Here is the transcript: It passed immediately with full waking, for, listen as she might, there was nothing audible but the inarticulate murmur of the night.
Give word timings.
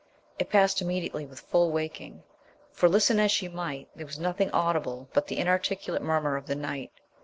It 0.39 0.49
passed 0.49 0.81
immediately 0.81 1.27
with 1.27 1.41
full 1.41 1.69
waking, 1.69 2.23
for, 2.71 2.89
listen 2.89 3.19
as 3.19 3.31
she 3.31 3.47
might, 3.47 3.87
there 3.95 4.07
was 4.07 4.17
nothing 4.17 4.49
audible 4.49 5.07
but 5.13 5.27
the 5.27 5.37
inarticulate 5.37 6.01
murmur 6.01 6.37
of 6.37 6.47
the 6.47 6.55
night. 6.55 6.89